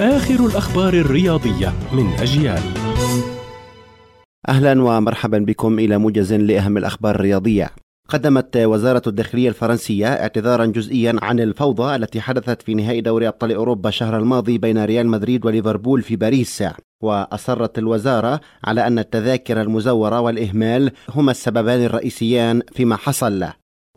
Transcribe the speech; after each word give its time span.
آخر 0.00 0.46
الأخبار 0.46 0.94
الرياضية 0.94 1.72
من 1.92 2.06
أجيال. 2.20 2.62
أهلا 4.48 4.82
ومرحبا 4.82 5.38
بكم 5.38 5.78
إلى 5.78 5.98
موجز 5.98 6.32
لأهم 6.32 6.76
الأخبار 6.76 7.14
الرياضية. 7.14 7.70
قدمت 8.08 8.56
وزارة 8.56 9.02
الداخلية 9.06 9.48
الفرنسية 9.48 10.06
اعتذارا 10.06 10.66
جزئيا 10.66 11.16
عن 11.22 11.40
الفوضى 11.40 11.96
التي 11.96 12.20
حدثت 12.20 12.62
في 12.62 12.74
نهائي 12.74 13.00
دوري 13.00 13.28
أبطال 13.28 13.52
أوروبا 13.52 13.88
الشهر 13.88 14.18
الماضي 14.18 14.58
بين 14.58 14.84
ريال 14.84 15.06
مدريد 15.06 15.46
وليفربول 15.46 16.02
في 16.02 16.16
باريس. 16.16 16.64
وأصرت 17.02 17.78
الوزارة 17.78 18.40
على 18.64 18.86
أن 18.86 18.98
التذاكر 18.98 19.60
المزورة 19.60 20.20
والإهمال 20.20 20.90
هما 21.08 21.30
السببان 21.30 21.84
الرئيسيان 21.84 22.62
فيما 22.72 22.96
حصل. 22.96 23.46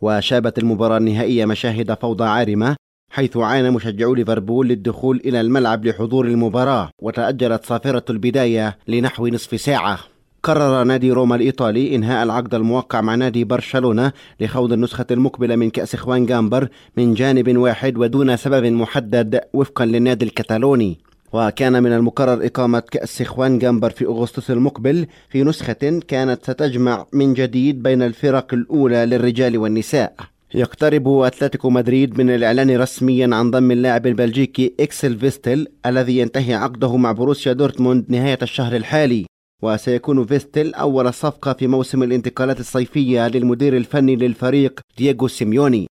وشابت 0.02 0.58
المباراة 0.58 0.96
النهائية 0.96 1.44
مشاهد 1.44 1.94
فوضى 1.94 2.24
عارمة 2.24 2.76
حيث 3.10 3.36
عانى 3.36 3.70
مشجعو 3.70 4.14
ليفربول 4.14 4.68
للدخول 4.68 5.20
إلى 5.24 5.40
الملعب 5.40 5.84
لحضور 5.84 6.26
المباراة 6.26 6.90
وتأجلت 7.02 7.64
صافرة 7.64 8.04
البداية 8.10 8.78
لنحو 8.88 9.26
نصف 9.26 9.60
ساعة. 9.60 9.98
قرر 10.42 10.84
نادي 10.84 11.12
روما 11.12 11.36
الإيطالي 11.36 11.94
إنهاء 11.94 12.22
العقد 12.22 12.54
الموقع 12.54 13.00
مع 13.00 13.14
نادي 13.14 13.44
برشلونة 13.44 14.12
لخوض 14.40 14.72
النسخة 14.72 15.06
المقبلة 15.10 15.56
من 15.56 15.70
كأس 15.70 15.94
خوان 15.94 16.26
جامبر 16.26 16.68
من 16.96 17.14
جانب 17.14 17.56
واحد 17.56 17.98
ودون 17.98 18.36
سبب 18.36 18.64
محدد 18.64 19.40
وفقا 19.52 19.84
للنادي 19.84 20.24
الكتالوني. 20.24 20.98
وكان 21.32 21.82
من 21.82 21.92
المقرر 21.92 22.46
إقامة 22.46 22.80
كأس 22.80 23.22
خوان 23.22 23.58
جامبر 23.58 23.90
في 23.90 24.04
أغسطس 24.04 24.50
المقبل 24.50 25.06
في 25.28 25.42
نسخة 25.42 26.00
كانت 26.08 26.42
ستجمع 26.42 27.06
من 27.12 27.34
جديد 27.34 27.82
بين 27.82 28.02
الفرق 28.02 28.54
الأولى 28.54 29.06
للرجال 29.06 29.58
والنساء. 29.58 30.14
يقترب 30.54 31.08
أتلتيكو 31.08 31.70
مدريد 31.70 32.20
من 32.20 32.30
الإعلان 32.30 32.76
رسميا 32.76 33.30
عن 33.32 33.50
ضم 33.50 33.70
اللاعب 33.70 34.06
البلجيكي 34.06 34.74
أكسل 34.80 35.18
فيتسل 35.18 35.66
الذي 35.86 36.18
ينتهي 36.18 36.54
عقده 36.54 36.96
مع 36.96 37.12
بوروسيا 37.12 37.52
دورتموند 37.52 38.04
نهاية 38.08 38.38
الشهر 38.42 38.76
الحالي. 38.76 39.26
وسيكون 39.62 40.26
فيتسل 40.26 40.74
أول 40.74 41.14
صفقة 41.14 41.52
في 41.52 41.66
موسم 41.66 42.02
الانتقالات 42.02 42.60
الصيفية 42.60 43.28
للمدير 43.28 43.76
الفني 43.76 44.16
للفريق 44.16 44.80
دييغو 44.98 45.28
سيميوني. 45.28 45.86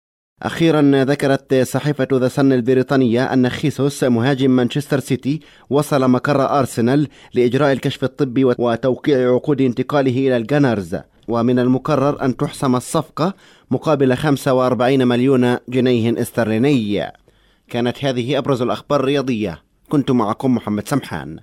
أخيرا 0.43 1.03
ذكرت 1.03 1.55
صحيفة 1.55 2.07
ذا 2.13 2.27
سن 2.27 2.53
البريطانية 2.53 3.33
أن 3.33 3.49
خيسوس 3.49 4.03
مهاجم 4.03 4.51
مانشستر 4.51 4.99
سيتي 4.99 5.39
وصل 5.69 6.09
مقر 6.09 6.59
أرسنال 6.59 7.07
لإجراء 7.33 7.71
الكشف 7.71 8.03
الطبي 8.03 8.45
وتوقيع 8.45 9.33
عقود 9.33 9.61
انتقاله 9.61 10.27
إلى 10.27 10.37
ال 10.37 10.45
Gunners 10.45 10.97
ومن 11.27 11.59
المقرر 11.59 12.25
أن 12.25 12.37
تحسم 12.37 12.75
الصفقة 12.75 13.33
مقابل 13.71 14.17
45 14.17 15.07
مليون 15.07 15.57
جنيه 15.69 16.21
استرليني. 16.21 17.11
كانت 17.69 18.05
هذه 18.05 18.37
أبرز 18.37 18.61
الأخبار 18.61 18.99
الرياضية. 18.99 19.61
كنت 19.89 20.11
معكم 20.11 20.55
محمد 20.55 20.87
سمحان. 20.87 21.39